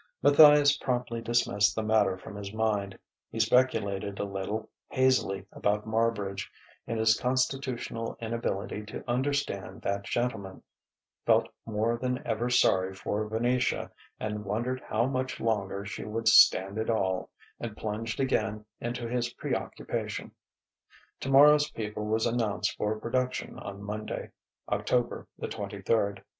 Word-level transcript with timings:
Matthias 0.23 0.75
promptly 0.77 1.21
dismissed 1.21 1.75
the 1.75 1.83
matter 1.83 2.17
from 2.17 2.35
his 2.35 2.51
mind: 2.51 2.97
he 3.29 3.39
speculated 3.39 4.17
a 4.17 4.23
little, 4.23 4.67
hazily 4.89 5.45
about 5.51 5.85
Marbridge, 5.85 6.49
in 6.87 6.97
his 6.97 7.15
constitutional 7.15 8.17
inability 8.19 8.83
to 8.87 9.07
understand 9.07 9.83
that 9.83 10.05
gentleman, 10.05 10.63
felt 11.23 11.49
more 11.67 11.97
than 11.97 12.19
ever 12.25 12.49
sorry 12.49 12.95
for 12.95 13.27
Venetia 13.27 13.91
and 14.19 14.43
wondered 14.43 14.81
how 14.87 15.05
much 15.05 15.39
longer 15.39 15.85
she 15.85 16.03
would 16.03 16.27
stand 16.27 16.79
it 16.79 16.89
all 16.89 17.29
and 17.59 17.77
plunged 17.77 18.19
again 18.19 18.65
into 18.79 19.07
his 19.07 19.31
preoccupation. 19.33 20.31
"Tomorrow's 21.19 21.69
People" 21.69 22.05
was 22.07 22.25
announced 22.25 22.75
for 22.75 22.99
production 22.99 23.59
on 23.59 23.83
Monday, 23.83 24.31
October 24.67 25.27
the 25.37 25.47
twenty 25.47 25.79
third. 25.79 26.23